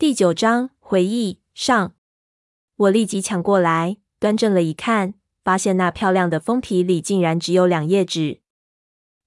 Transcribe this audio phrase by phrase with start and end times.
[0.00, 1.96] 第九章回忆上，
[2.76, 8.40] 我立即抢过来，端正了一看，发现那漂亮的封皮里竟然只有两页纸。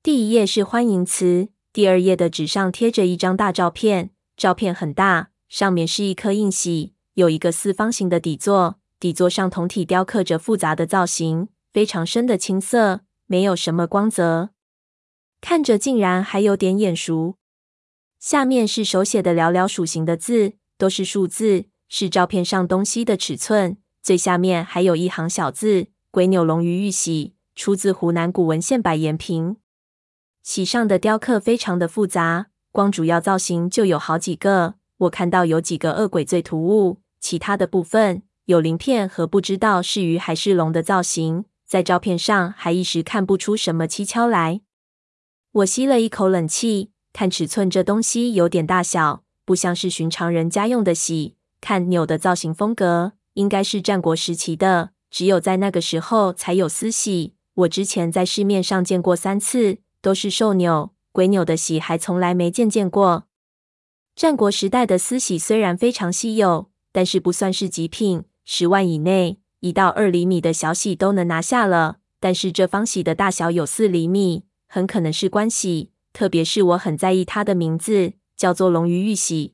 [0.01, 14.51] 第一页是欢迎词，第二页的纸上贴着一张大照片，照片很大，上面是一颗印玺，有一个四方形的底座，底座上铜体雕刻着复杂的造型，非常深的青色，没有什么光泽，
[15.41, 17.35] 看着竟然还有点眼熟。
[18.17, 20.53] 下面是手写的寥寥数行的字。
[20.81, 23.77] 都是数字，是照片上东西的尺寸。
[24.01, 29.57] 最下面还有一行小字：“鬼钮龙鱼玉玺，出自湖南古文献百岩瓶。”
[30.41, 34.73] 玺上的雕刻非常的复杂，光主要造型就有好几个。
[34.97, 44.61] 我看到有几个恶鬼最突兀，其他的部分有鳞片和不知道是鱼还是龙的造型，在照片上还一时看不出什么蹊跷来。
[45.51, 49.21] 我吸了一口冷气，看尺寸，这东西有点大小。
[49.51, 57.33] 不像是寻常人家用的玺，看钮的造型风格，应该是战国时期的，只有在那个时候才有丝玺。
[57.55, 63.25] 我之前在市面上见过三次，都是兽钮，鬼钮的玺还从来没见见过。
[64.15, 71.97] 战国时代的丝玺虽然非常稀有，但是不算是极品，十万以内，一到二厘米的小玺都能拿下了。
[72.21, 78.13] 但是这方玺的大小有四厘米，很可能是官玺，特别是我很在意它的名字。
[78.41, 79.53] 叫做龙鱼玉玺，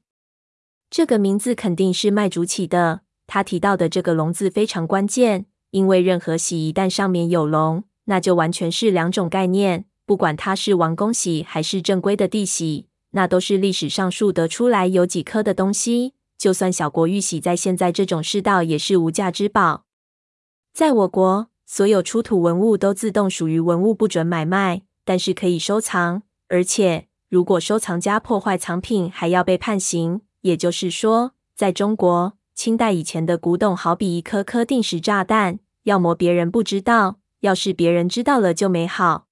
[0.90, 3.02] 这个名字肯定是卖主起的。
[3.28, 9.84] 他提到的这个“龙”字非常关键，因为任何玺一旦上面有龙，那就完全是两种概念。
[10.06, 16.14] 不管它是王公玺还是正规的地玺，那都是历史上数得出来有几颗的东西。
[16.38, 19.84] 就算小国玉玺，在现在这种世道也是无价之宝。
[20.74, 27.10] 在我国，所有出土文物都自动属于文物，不准买卖，但是可以收藏，而且。
[27.30, 30.22] 如果收藏家破坏藏品，还要被判刑。
[30.42, 39.28] 也就是说，在中国，清代以前的古董好比一颗颗定时炸弹，要么别人不知道，要是别人知道了就没好。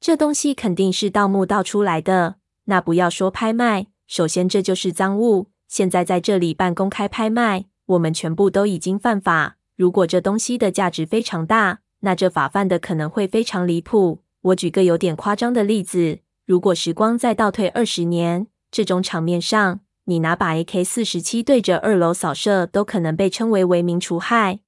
[0.00, 5.50] 这东西肯定是盗墓盗出来的，那不要说拍卖，首先这就是赃物。
[5.68, 9.56] 现在在这里办公开拍卖，我们全部都已经犯法。
[9.76, 14.22] 如果这东西的价值非常大，那这法犯的可能会非常离谱。
[14.42, 16.18] 我举个有点夸张的例子。
[16.46, 24.60] 如果时光再倒退二十年，这种场面上，你拿把 AK 四十七对着二楼扫射，都可能被称为为民除害。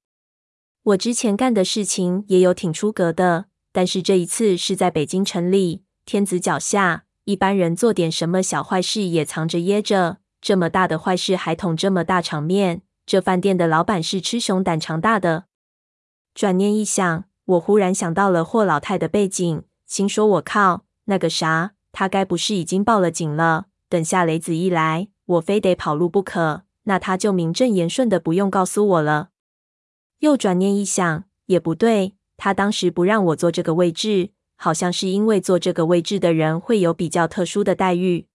[0.83, 15.45] 我之前干的事情也有挺出格的，但是这一次是在北京城里，天子脚下，一般人做点什么小坏事也藏着掖着，这么大的坏事还捅这么大场面，这饭店的老板是吃熊胆肠大的。
[16.35, 20.86] 转念一想，我忽然想到了霍老太的背景，心说我靠。
[21.07, 23.67] 那个啥，他该不是已经报了警了？
[23.89, 26.63] 等下雷子一来，我非得跑路不可。
[26.89, 29.31] 那他就名正言顺的不用告诉我了。
[30.21, 38.29] 又转念一想，也不对，他当时不让我坐这个位置，好像是因为坐这个位置的人会有比较特殊的待遇。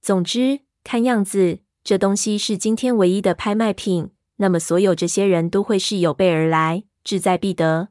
[0.00, 7.90] 总之，看样子这东西是今天唯一的拍卖品，那么所有这些人都会是有备而来，志在必得。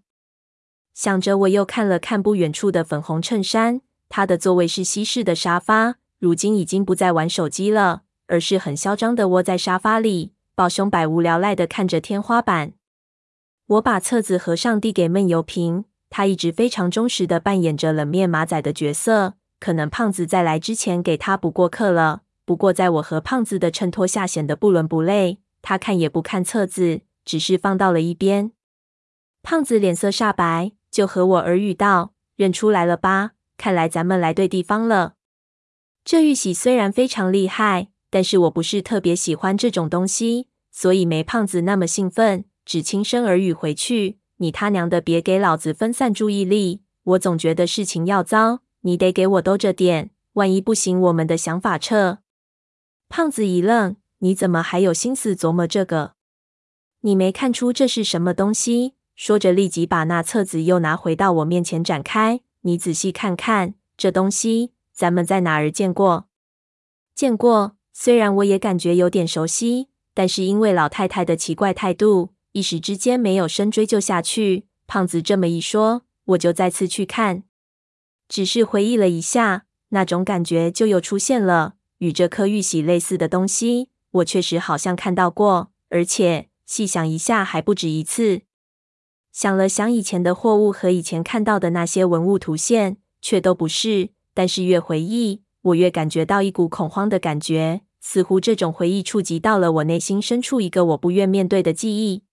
[0.94, 3.82] 想着，我又看了看不远处的粉红衬衫。
[4.10, 12.74] 他的座位是西式的沙发，如今已经不再玩手机了，而是很嚣张的窝在沙发里，抱胸百无聊赖的看着天花板。
[13.68, 15.86] 我把册子合上，递给闷油瓶。
[16.10, 22.24] 他一直非常忠实的扮演着冷面马仔的角色，可能胖子在来之前给他补过课了。
[22.46, 25.38] 不过在我和胖子的衬托下，显得不伦不类。
[25.62, 28.52] 他看也不看册子，只是放到了一边。
[29.44, 35.16] 胖子脸色煞白，就和我耳语道：“认出来了吧？”看来咱们来对地方了。
[36.06, 46.82] 这玉玺虽然非常厉害，但是我不是特别喜欢这种东西，所以没胖子那么兴奋，只轻声耳语回去：“你他娘的别给老子分散注意力！
[47.04, 52.20] 我总觉得事情要糟，你得给我兜着点，万一不行，我们的想法撤。”
[53.10, 56.14] 胖子一愣：“你怎么还有心思琢磨这个？
[57.02, 62.40] 你没看出这是什么东西？”说着，立即把那册子又拿回到我面前展开。
[62.62, 66.28] 你仔细看看这东西，咱们在哪儿见过？
[67.16, 67.76] 见过。
[67.92, 74.68] 虽然我也感觉有点熟悉，但是因为老太太的奇怪态度，一时之间没有深追究下去。
[74.88, 77.44] 胖子这么一说，我就再次去看。
[78.30, 81.76] 只是回忆了一下，那种感觉就又出现了。
[81.98, 88.44] 与这颗玉玺类似的东西，我确实好像看到过，而且细想一下，还不止一次。
[89.32, 94.10] 想了想以前的货物和以前看到的那些文物图现，却都不是。
[94.34, 97.82] 但是越回忆，我越感觉到一股恐慌的感觉。
[98.02, 102.24] 似乎这种回忆触及到了我内心深处一个我不愿面对的记忆。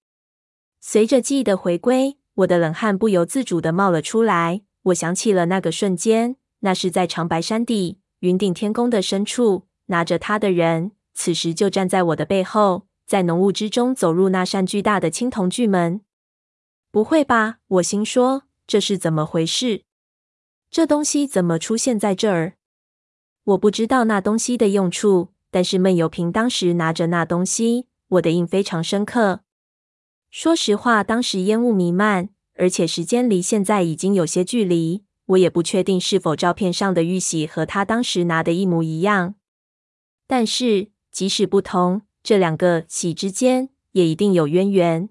[0.81, 4.63] 随着记忆的回归，我的冷汗不由自主地冒了出来。
[4.85, 16.01] 我想起了那个瞬间，那是在长白山底、云顶天宫的深处，拿着它的人，此时就站在我的背后，在浓雾之中走入那扇巨大的青铜巨门。
[16.97, 17.59] 不会吧？
[17.67, 19.83] 我心说，这是怎么回事？
[20.71, 22.55] 这东西怎么出现在这儿？
[23.45, 29.41] 我不知道那东西的用处，但是闷油瓶当时拿着那东西，我的印非常深刻。
[30.31, 39.35] 说实话，当时烟雾弥漫，而且时间离现在已经有些距离，我也不确定是否照片上的玉玺和他当时拿的一模一样。
[40.27, 45.11] 但是即使不同，这两个玺之间也一定有渊源。